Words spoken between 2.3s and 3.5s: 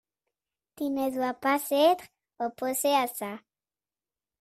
opposée à ça?…